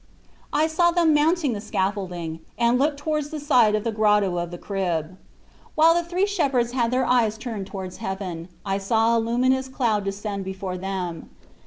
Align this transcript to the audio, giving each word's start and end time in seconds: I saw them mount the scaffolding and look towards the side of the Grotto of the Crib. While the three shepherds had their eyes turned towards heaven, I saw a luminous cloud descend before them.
I 0.51 0.65
saw 0.65 0.89
them 0.89 1.13
mount 1.13 1.43
the 1.43 1.61
scaffolding 1.61 2.39
and 2.57 2.79
look 2.79 2.97
towards 2.97 3.29
the 3.29 3.39
side 3.39 3.75
of 3.75 3.83
the 3.83 3.91
Grotto 3.91 4.39
of 4.39 4.49
the 4.49 4.57
Crib. 4.57 5.15
While 5.75 5.93
the 5.93 6.01
three 6.03 6.25
shepherds 6.25 6.71
had 6.71 6.89
their 6.89 7.05
eyes 7.05 7.37
turned 7.37 7.67
towards 7.67 7.97
heaven, 7.97 8.47
I 8.65 8.79
saw 8.79 9.15
a 9.15 9.19
luminous 9.19 9.67
cloud 9.67 10.03
descend 10.05 10.43
before 10.43 10.79
them. 10.79 11.29